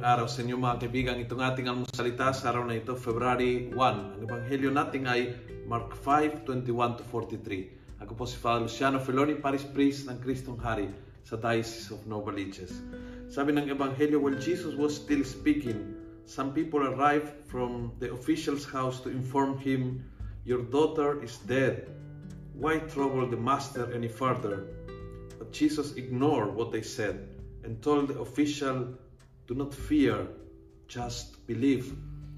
[0.00, 1.20] araw sa inyo mga kaibigan.
[1.20, 3.76] Itong ating almusalita sa araw na ito, February 1.
[3.76, 5.36] Ang ebanghelyo natin ay
[5.68, 8.00] Mark 5, 21 to 43.
[8.00, 10.88] Ako po si Father Luciano Feloni, Paris Priest ng Kristong Hari
[11.20, 12.80] sa Diocese of Novaliches.
[13.28, 15.92] Sabi ng ebanghelyo, while Jesus was still speaking,
[16.24, 20.00] some people arrived from the official's house to inform him,
[20.48, 21.92] Your daughter is dead.
[22.56, 24.64] Why trouble the master any further?
[25.36, 27.36] But Jesus ignored what they said
[27.68, 28.96] and told the official,
[29.50, 30.30] Do not fear,
[30.86, 31.90] just believe.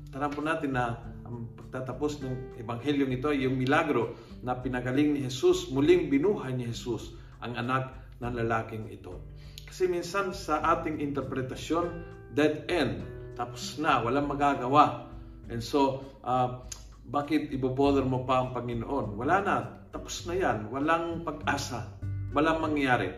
[0.09, 0.97] Tara po natin na
[1.29, 6.73] ang pagtatapos ng ebanghelyong ito ay yung milagro na pinagaling ni Jesus, muling binuhay ni
[6.73, 7.13] Jesus
[7.45, 9.21] ang anak ng lalaking ito.
[9.69, 11.85] Kasi minsan sa ating interpretasyon,
[12.33, 13.05] dead end,
[13.37, 15.05] tapos na, walang magagawa.
[15.53, 16.65] And so, uh,
[17.13, 19.21] bakit ibobother mo pa ang Panginoon?
[19.21, 19.57] Wala na,
[19.93, 21.93] tapos na yan, walang pag-asa,
[22.33, 23.13] walang mangyari.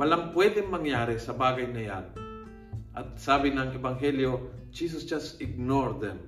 [0.00, 2.23] Walang pwedeng mangyari sa bagay na yan
[2.94, 6.22] at sabi ng Ebanghelyo, Jesus just ignored them.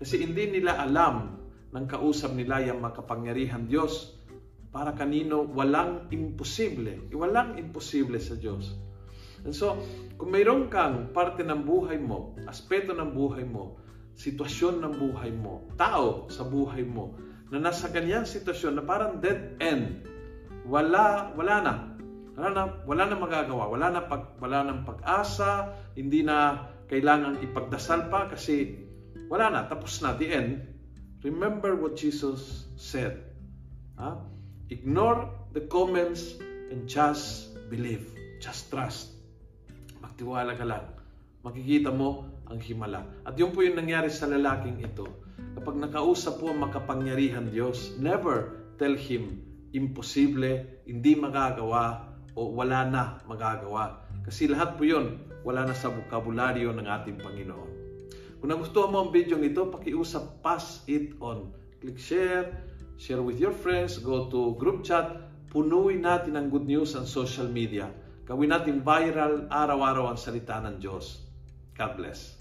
[0.00, 1.36] Kasi hindi nila alam
[1.68, 4.16] ng kausap nila yung makapangyarihan Diyos.
[4.72, 7.12] Para kanino, walang imposible.
[7.12, 8.72] Walang imposible sa Diyos.
[9.44, 9.76] And so,
[10.16, 13.76] kung mayroon kang parte ng buhay mo, aspeto ng buhay mo,
[14.18, 17.14] sitwasyon ng buhay mo, tao sa buhay mo,
[17.48, 20.04] na nasa ganyang sitwasyon na parang dead end,
[20.68, 21.74] wala, wala na,
[22.38, 28.06] wala na, wala na magagawa, wala na pag, wala nang pag-asa, hindi na kailangan ipagdasal
[28.06, 28.78] pa kasi
[29.26, 30.62] wala na, tapos na, the end.
[31.26, 33.18] Remember what Jesus said.
[33.98, 34.22] Ha?
[34.70, 36.38] Ignore the comments
[36.70, 38.06] and just believe.
[38.38, 39.18] Just trust.
[39.98, 40.94] Magtiwala ka lang.
[41.42, 43.02] Makikita mo ang himala.
[43.26, 45.10] At yun po yung nangyari sa lalaking ito.
[45.58, 49.42] Kapag nakausap po ang makapangyarihan Diyos, never tell Him,
[49.74, 52.07] imposible, hindi magagawa,
[52.38, 54.06] o wala na magagawa.
[54.22, 57.70] Kasi lahat po yun, wala na sa bukabularyo ng ating Panginoon.
[58.38, 61.50] Kung nagustuhan mo ang video ito, pakiusap, pass it on.
[61.82, 62.54] Click share,
[62.94, 67.50] share with your friends, go to group chat, punuin natin ang good news ang social
[67.50, 67.90] media.
[68.30, 71.26] Gawin natin viral araw-araw ang salita ng Diyos.
[71.74, 72.38] God bless.